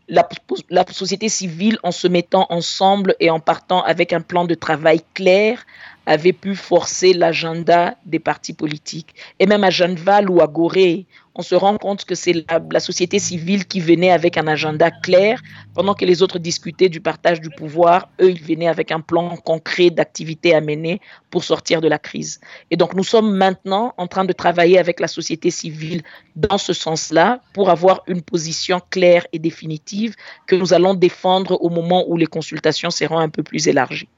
[0.09, 5.01] la, société civile, en se mettant ensemble et en partant avec un plan de travail
[5.13, 5.65] clair,
[6.09, 9.13] avait pu forcer l'agenda des partis politiques.
[9.37, 13.19] Et même à Genval ou à Gorée, on se rend compte que c'est la, société
[13.19, 15.39] civile qui venait avec un agenda clair,
[15.75, 19.37] pendant que les autres discutaient du partage du pouvoir, eux, ils venaient avec un plan
[19.37, 22.41] concret d'activités à mener pour sortir de la crise.
[22.71, 26.01] Et donc, nous sommes maintenant en train de travailler avec la société civile
[26.35, 30.15] dans ce sens-là pour avoir une position claire et définitive
[30.47, 34.09] que nous allons défendre au moment où les consultations seront un peu plus élargies.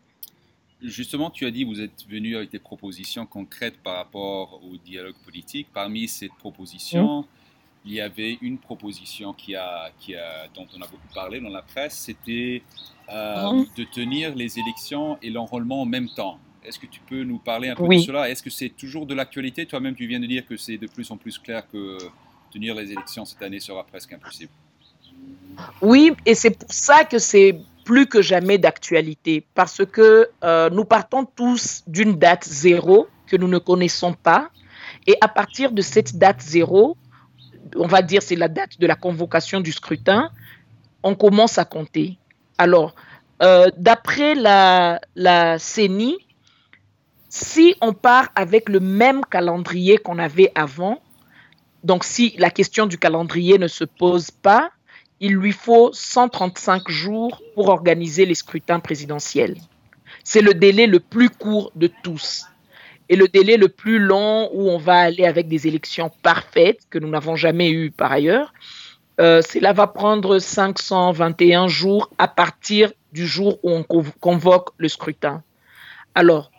[0.83, 5.15] Justement, tu as dit vous êtes venu avec des propositions concrètes par rapport au dialogue
[5.23, 5.67] politique.
[5.73, 7.25] Parmi ces propositions,
[7.85, 11.49] il y avait une proposition qui a, qui a, dont on a beaucoup parlé dans
[11.49, 12.61] la presse, c'était
[13.09, 16.39] euh, de tenir les élections et l'enrôlement en même temps.
[16.63, 18.29] Est-ce que tu peux nous parler un peu de cela?
[18.29, 19.65] Est-ce que c'est toujours de l'actualité?
[19.65, 21.97] Toi-même, tu viens de dire que c'est de plus en plus clair que
[22.51, 24.51] tenir les élections cette année sera presque impossible.
[25.81, 30.85] Oui, et c'est pour ça que c'est plus que jamais d'actualité, parce que euh, nous
[30.85, 34.49] partons tous d'une date zéro que nous ne connaissons pas,
[35.07, 36.97] et à partir de cette date zéro,
[37.75, 40.29] on va dire c'est la date de la convocation du scrutin,
[41.03, 42.17] on commence à compter.
[42.57, 42.93] Alors,
[43.41, 46.17] euh, d'après la, la CENI,
[47.29, 51.01] si on part avec le même calendrier qu'on avait avant,
[51.83, 54.71] donc si la question du calendrier ne se pose pas,
[55.21, 59.55] il lui faut 135 jours pour organiser les scrutins présidentiels.
[60.23, 62.47] C'est le délai le plus court de tous.
[63.07, 66.97] Et le délai le plus long où on va aller avec des élections parfaites, que
[66.97, 68.51] nous n'avons jamais eues par ailleurs,
[69.19, 75.43] euh, cela va prendre 521 jours à partir du jour où on convoque le scrutin.
[76.15, 76.51] Alors,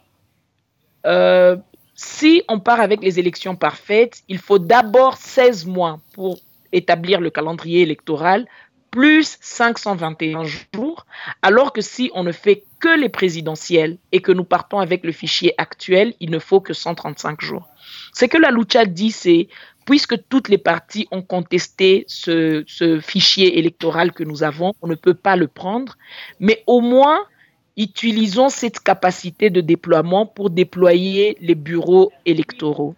[1.05, 1.57] euh,
[1.94, 6.38] si on part avec les élections parfaites, il faut d'abord 16 mois pour
[6.72, 8.46] établir le calendrier électoral,
[8.90, 11.06] plus 521 jours,
[11.40, 15.12] alors que si on ne fait que les présidentielles et que nous partons avec le
[15.12, 17.68] fichier actuel, il ne faut que 135 jours.
[18.12, 19.48] Ce que la Lucha dit, c'est
[19.87, 24.94] puisque toutes les parties ont contesté ce, ce, fichier électoral que nous avons, on ne
[24.94, 25.96] peut pas le prendre,
[26.38, 27.20] mais au moins
[27.76, 32.94] utilisons cette capacité de déploiement pour déployer les bureaux électoraux.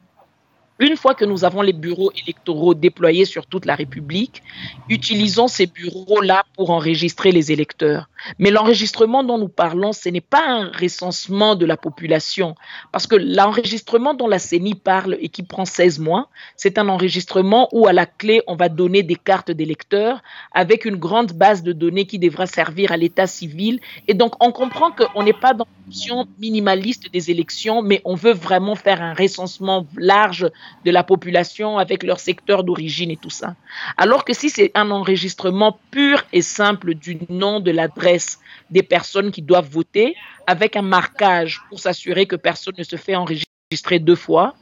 [0.81, 4.43] Une fois que nous avons les bureaux électoraux déployés sur toute la République,
[4.89, 8.09] utilisons ces bureaux-là pour enregistrer les électeurs.
[8.41, 12.57] Mais l'enregistrement dont nous parlons, ce n'est pas un recensement de la population,
[12.91, 17.69] parce que l'enregistrement dont la CENI parle et qui prend 16 mois, c'est un enregistrement
[17.71, 21.73] où à la clé, on va donner des cartes d'électeurs avec une grande base de
[21.73, 23.79] données qui devra servir à l'état civil.
[24.09, 28.33] Et donc, on comprend qu'on n'est pas dans l'option minimaliste des élections, mais on veut
[28.33, 30.51] vraiment faire un recensement large
[30.85, 33.55] de la population avec leur secteur d'origine et tout ça.
[33.97, 38.39] Alors que si c'est un enregistrement pur et simple du nom, de l'adresse
[38.71, 40.15] des personnes qui doivent voter,
[40.47, 44.55] avec un marquage pour s'assurer que personne ne se fait enregistrer deux fois,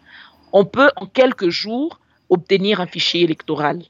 [0.53, 3.83] on peut en quelques jours obtenir un fichier électoral.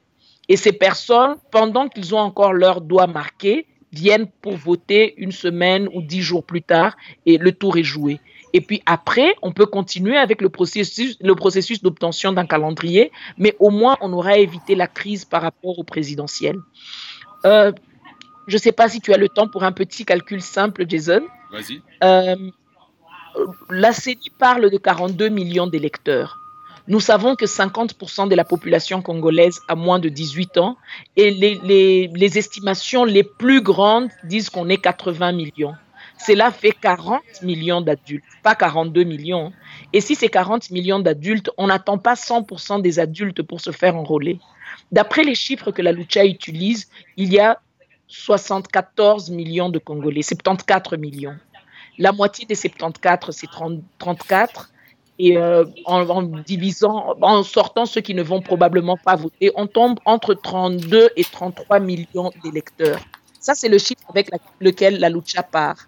[0.49, 5.87] Et ces personnes, pendant qu'ils ont encore leur doigt marqué, viennent pour voter une semaine
[5.93, 8.19] ou dix jours plus tard et le tour est joué.
[8.53, 13.55] Et puis après, on peut continuer avec le processus, le processus d'obtention d'un calendrier, mais
[13.59, 16.57] au moins on aura évité la crise par rapport au présidentiel.
[17.45, 17.71] Euh,
[18.47, 21.23] je ne sais pas si tu as le temps pour un petit calcul simple, Jason.
[21.51, 21.81] Vas-y.
[22.03, 22.35] Euh,
[23.69, 26.39] la CENI parle de 42 millions d'électeurs.
[26.87, 30.77] Nous savons que 50% de la population congolaise a moins de 18 ans
[31.15, 35.75] et les, les, les estimations les plus grandes disent qu'on est 80 millions.
[36.25, 39.51] Cela fait 40 millions d'adultes, pas 42 millions.
[39.91, 43.97] Et si c'est 40 millions d'adultes, on n'attend pas 100% des adultes pour se faire
[43.97, 44.39] enrôler.
[44.91, 47.59] D'après les chiffres que la Lucha utilise, il y a
[48.07, 51.35] 74 millions de Congolais, 74 millions.
[51.97, 53.49] La moitié des 74, c'est
[53.99, 54.69] 34.
[55.19, 59.99] Et euh, en, divisant, en sortant ceux qui ne vont probablement pas voter, on tombe
[60.05, 62.99] entre 32 et 33 millions d'électeurs.
[63.39, 65.87] Ça, c'est le chiffre avec lequel la Lucha part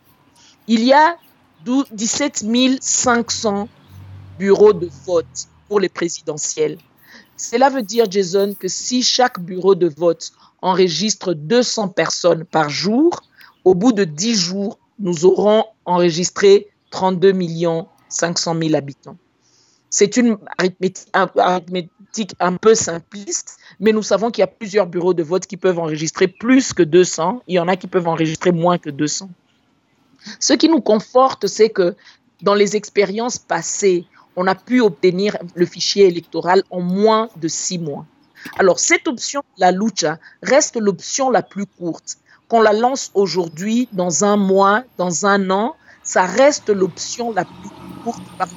[0.67, 1.17] il y a
[1.65, 2.45] 17
[2.81, 3.67] 500
[4.37, 6.77] bureaux de vote pour les présidentielles.
[7.37, 13.21] Cela veut dire, Jason, que si chaque bureau de vote enregistre 200 personnes par jour,
[13.63, 17.33] au bout de 10 jours, nous aurons enregistré 32
[18.09, 19.17] 500 000 habitants.
[19.89, 25.23] C'est une arithmétique un, peu simpliste, mais nous savons qu'il y a plusieurs bureaux de
[25.23, 27.43] vote qui peuvent enregistrer plus que 200.
[27.47, 29.29] Il y en a qui peuvent enregistrer moins que 200.
[30.39, 31.95] Ce qui nous conforte, c'est que
[32.41, 37.79] dans les expériences passées, on a pu obtenir le fichier électoral en moins de six
[37.79, 38.05] mois.
[38.59, 42.17] Alors, cette option, la lucha, reste l'option la plus courte.
[42.47, 47.69] Qu'on la lance aujourd'hui, dans un mois, dans un an, ça reste l'option la plus
[48.03, 48.47] courte par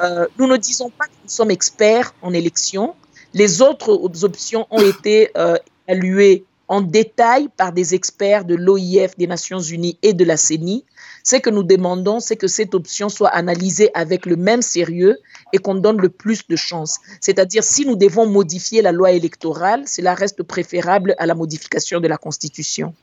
[0.00, 2.94] euh, nous ne disons pas que nous sommes experts en élection.
[3.34, 9.26] Les autres options ont été euh, évaluées en détail par des experts de l'OIF, des
[9.26, 10.86] Nations Unies et de la CENI.
[11.22, 15.18] Ce que nous demandons, c'est que cette option soit analysée avec le même sérieux
[15.52, 16.98] et qu'on donne le plus de chances.
[17.20, 22.08] C'est-à-dire, si nous devons modifier la loi électorale, cela reste préférable à la modification de
[22.08, 22.94] la Constitution.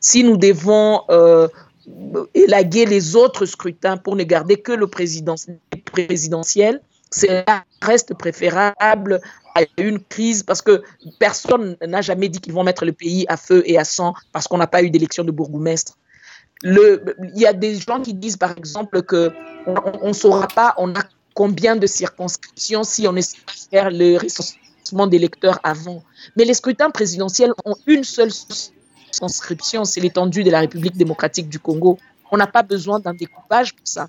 [0.00, 1.46] si nous devons euh,
[2.34, 6.80] élaguer les autres scrutins pour ne garder que le présidentiel,
[7.12, 9.20] ça reste préférable
[9.54, 10.82] à une crise parce que
[11.18, 14.48] personne n'a jamais dit qu'ils vont mettre le pays à feu et à sang parce
[14.48, 15.98] qu'on n'a pas eu d'élection de bourgmestre.
[16.64, 19.30] Il y a des gens qui disent par exemple que
[19.66, 21.02] on ne saura pas on a
[21.34, 26.02] combien de circonscriptions si on essaie de faire le recensement d'électeurs avant.
[26.36, 28.30] Mais les scrutins présidentiels ont une seule
[29.10, 31.98] circonscription, c'est l'étendue de la République démocratique du Congo.
[32.30, 34.08] On n'a pas besoin d'un découpage pour ça.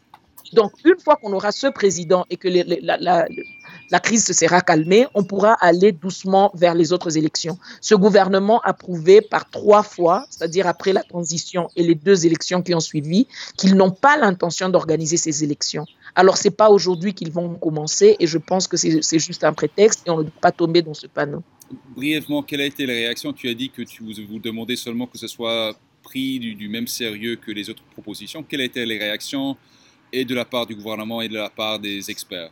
[0.52, 5.24] Donc, une fois qu'on aura ce président et que la, crise se sera calmée, on
[5.24, 7.58] pourra aller doucement vers les autres élections.
[7.82, 12.62] Ce gouvernement a prouvé par trois fois, c'est-à-dire après la transition et les deux élections
[12.62, 13.28] qui ont suivi,
[13.58, 15.86] qu'ils n'ont pas l'intention d'organiser ces élections.
[16.16, 19.54] Alors, ce n'est pas aujourd'hui qu'ils vont commencer et je pense que c'est juste un
[19.54, 21.42] prétexte et on ne doit pas tomber dans ce panneau.
[21.96, 23.34] Brièvement, quelle a été la réaction?
[23.34, 26.88] Tu as dit que tu vous, demandez seulement que ce soit pris du, du, même
[26.88, 28.44] sérieux que les autres propositions.
[28.44, 29.58] Quelles étaient les réactions
[30.14, 32.52] et de la part du gouvernement et de la part des experts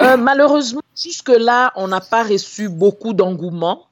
[0.00, 3.86] euh, Malheureusement, jusque-là, on n'a pas reçu beaucoup d'engouement.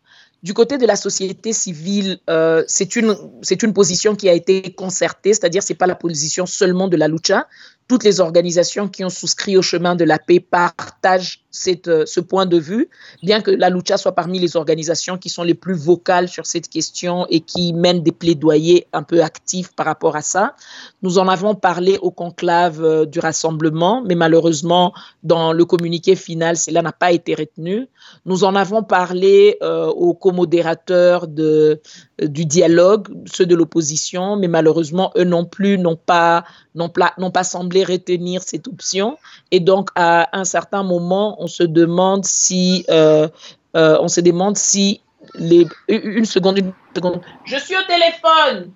[0.44, 3.16] Du côté de la société civile, euh, c'est une,
[3.62, 7.08] une position qui a été concertée, c'est-à-dire ce n'est pas la position seulement de la
[7.08, 7.48] lucha.
[7.88, 12.20] Toutes les organisations qui ont souscrit au chemin de la paix partagent cette, euh, ce
[12.20, 12.88] point de vue,
[13.22, 16.68] bien que la lucha soit parmi les organisations qui sont les plus vocales sur cette
[16.68, 20.54] question et qui mènent des plaidoyers un peu actifs par rapport à ça.
[21.02, 26.56] Nous en avons parlé au conclave euh, du rassemblement, mais malheureusement, dans le communiqué final,
[26.56, 27.88] cela n'a pas été retenu.
[28.26, 35.24] Nous en avons parlé euh, aux comodérateurs du dialogue, ceux de l'opposition, mais malheureusement, eux
[35.24, 39.16] non plus n'ont pas, n'ont pas, pas semblé retenir cette option.
[39.50, 43.28] Et donc, à un certain moment, se demande si, euh,
[43.76, 45.00] euh, on se demande si
[45.34, 47.20] les, une seconde, une seconde.
[47.44, 48.70] Je suis au téléphone.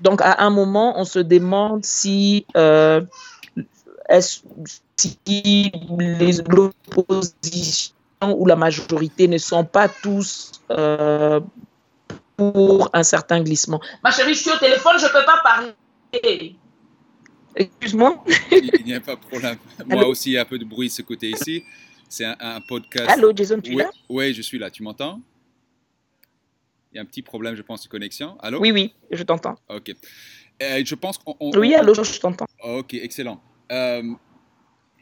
[0.00, 3.02] Donc, à un moment, on se demande si, euh,
[4.20, 11.40] si les oppositions ou la majorité ne sont pas tous euh,
[12.36, 13.80] pour un certain glissement.
[14.02, 16.56] Ma chérie, je suis au téléphone, je ne peux pas parler.
[17.54, 18.22] Excuse-moi.
[18.50, 19.56] Il n'y a pas de problème.
[19.86, 21.64] Moi aussi, il y a un peu de bruit de ce côté ici.
[22.08, 23.08] C'est un, podcast.
[23.08, 24.70] Allô, Jason, tu es là Oui, je suis là.
[24.70, 25.20] Tu m'entends?
[26.92, 28.36] Il y a un petit problème, je pense, de connexion.
[28.40, 28.60] Allô?
[28.60, 29.56] Oui, oui, je t'entends.
[29.68, 29.92] OK.
[30.62, 31.36] Euh, je pense qu'on.
[31.58, 32.46] Oui, allô, je t'entends.
[32.62, 33.40] OK, excellent.
[33.70, 34.02] Euh,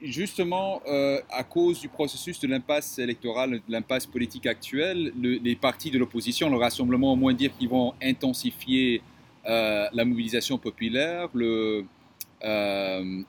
[0.03, 5.90] justement, euh, à cause du processus de l'impasse électorale, de l'impasse politique actuelle, les partis
[5.90, 9.03] de l'opposition, le rassemblement, au moins dire qu'ils vont intensifier
[9.47, 11.29] la mobilisation populaire.
[11.35, 11.85] Le,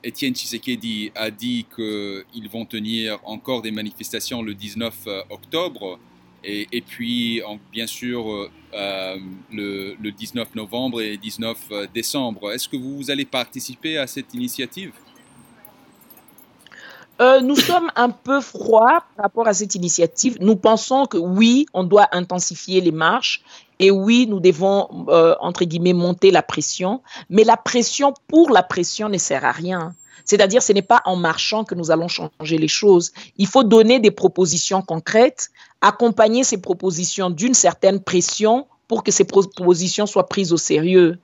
[0.02, 5.98] Étienne Tshisekedi a dit qu'ils vont tenir encore des manifestations le 19 euh, octobre
[6.44, 9.16] et, puis bien sûr euh,
[9.50, 12.52] le, le, 19 novembre et 19 décembre.
[12.52, 14.92] Est-ce que vous allez participer à cette initiative?
[17.18, 20.36] Euh, nous sommes un peu froids par rapport à cette initiative.
[20.40, 23.42] Nous pensons que oui, on doit intensifier les marches
[23.78, 27.02] et oui, nous devons, euh, entre guillemets, monter la pression.
[27.30, 29.94] Mais la pression pour la pression ne sert à rien.
[30.24, 33.12] C'est-à-dire, ce n'est pas en marchant que nous allons changer les choses.
[33.36, 39.24] Il faut donner des propositions concrètes, accompagner ces propositions d'une certaine pression pour que ces
[39.24, 41.18] propositions soient prises au sérieux.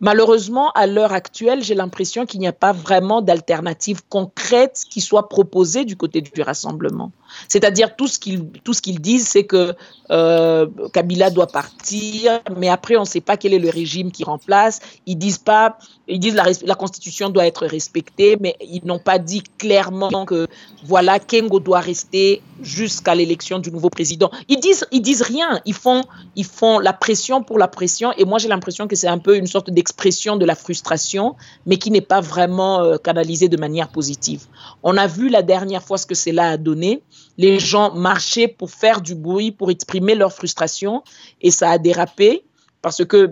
[0.00, 5.30] Malheureusement, à l'heure actuelle, j'ai l'impression qu'il n'y a pas vraiment d'alternative concrète qui soit
[5.30, 7.12] proposée du côté du rassemblement.
[7.48, 9.74] C'est-à-dire tout ce qu'ils ce disent, c'est que
[10.10, 14.22] euh, Kabila doit partir, mais après on ne sait pas quel est le régime qui
[14.22, 14.80] remplace.
[15.06, 19.18] Ils disent pas, ils disent la, la constitution doit être respectée, mais ils n'ont pas
[19.18, 20.46] dit clairement que
[20.84, 24.30] voilà Kengo doit rester jusqu'à l'élection du nouveau président.
[24.48, 25.60] Ils disent ils disent rien.
[25.64, 26.02] Ils font
[26.36, 29.36] ils font la pression pour la pression, et moi j'ai l'impression que c'est un peu
[29.36, 31.34] une sorte d'expression de la frustration,
[31.66, 34.44] mais qui n'est pas vraiment euh, canalisée de manière positive.
[34.82, 37.02] On a vu la dernière fois ce que cela a donné
[37.38, 41.02] les gens marchaient pour faire du bruit, pour exprimer leur frustration,
[41.42, 42.44] et ça a dérapé
[42.82, 43.30] parce que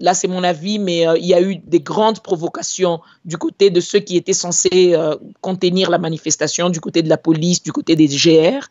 [0.00, 3.70] là c'est mon avis, mais euh, il y a eu des grandes provocations du côté
[3.70, 7.72] de ceux qui étaient censés euh, contenir la manifestation, du côté de la police, du
[7.72, 8.68] côté des GR.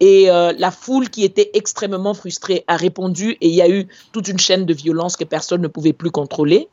[0.00, 3.86] Et euh, la foule qui était extrêmement frustrée a répondu et il y a eu
[4.12, 6.68] toute une chaîne de violence que personne ne pouvait plus contrôler.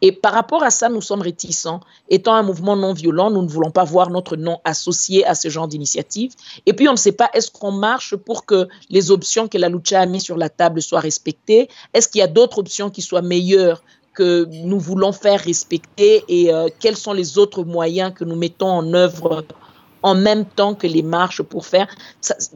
[0.00, 1.80] Et par rapport à ça, nous sommes réticents.
[2.08, 5.48] Étant un mouvement non violent, nous ne voulons pas voir notre nom associé à ce
[5.48, 6.32] genre d'initiative.
[6.66, 9.68] Et puis, on ne sait pas, est-ce qu'on marche pour que les options que la
[9.68, 11.68] Lucha a mises sur la table soient respectées?
[11.94, 13.82] Est-ce qu'il y a d'autres options qui soient meilleures
[14.14, 16.24] que nous voulons faire respecter?
[16.28, 19.44] Et euh, quels sont les autres moyens que nous mettons en œuvre
[20.02, 21.88] en même temps que les marches pour faire.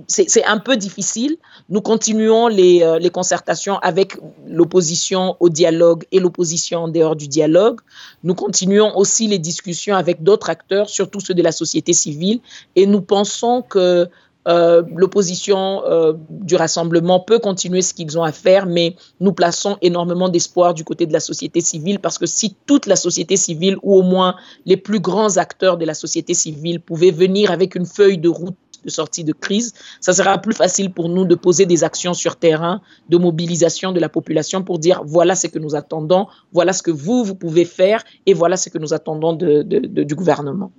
[0.07, 1.37] C'est un peu difficile.
[1.69, 4.17] Nous continuons les, euh, les concertations avec
[4.47, 7.81] l'opposition au dialogue et l'opposition en dehors du dialogue.
[8.25, 12.41] Nous continuons aussi les discussions avec d'autres acteurs, surtout ceux de la société civile,
[12.75, 14.09] et nous pensons que
[14.47, 19.77] euh, l'opposition euh, du rassemblement peut continuer ce qu'ils ont à faire, mais nous plaçons
[19.83, 23.77] énormément d'espoir du côté de la société civile parce que si toute la société civile,
[23.83, 27.87] ou au moins les plus grands acteurs de la société civile, pouvaient venir avec une
[27.87, 31.67] feuille de route de sortie de crise, ça sera plus facile pour nous de poser
[31.67, 35.75] des actions sur terrain, de mobilisation de la population pour dire voilà ce que nous
[35.75, 40.15] attendons, voilà ce que vous, vous pouvez faire et voilà ce que nous attendons du
[40.15, 40.71] gouvernement.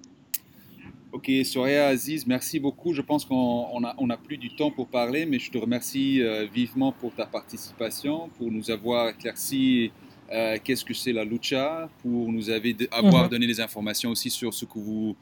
[1.18, 2.94] Ok, Soraya Aziz, merci beaucoup.
[2.94, 6.22] Je pense qu'on n'a on a plus du temps pour parler, mais je te remercie
[6.22, 9.92] euh, vivement pour ta participation, pour nous avoir éclairci
[10.32, 13.30] euh, qu'est-ce que c'est la lucha, pour nous avoir mhm.
[13.30, 15.16] donné des informations aussi sur ce que vous,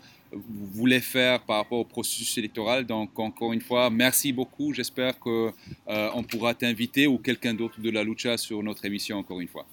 [0.74, 2.86] voulez faire par rapport au processus électoral.
[2.86, 4.74] Donc, encore une fois, merci beaucoup.
[4.74, 5.54] J'espère qu'on
[5.88, 9.66] euh, pourra t'inviter ou quelqu'un d'autre de la lucha sur notre émission encore une fois.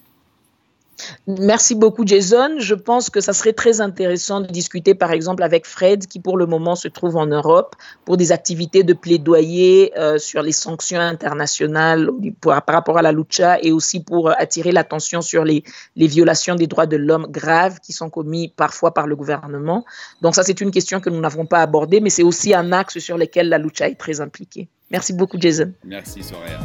[1.27, 2.55] Merci beaucoup, Jason.
[2.59, 6.37] Je pense que ça serait très intéressant de discuter, par exemple, avec Fred, qui pour
[6.37, 7.75] le moment se trouve en Europe,
[8.05, 12.09] pour des activités de plaidoyer euh, sur les sanctions internationales
[12.41, 15.63] par rapport à la lucha et aussi pour attirer l'attention sur les,
[15.95, 19.85] violations des droits de l'homme graves qui sont commis parfois par le gouvernement.
[20.21, 22.99] Donc ça, c'est une question que nous n'avons pas abordée, mais c'est aussi un axe
[22.99, 24.67] sur lequel la lucha est très impliquée.
[24.91, 25.73] Merci beaucoup, Jason.
[25.83, 26.59] Merci, Soraya.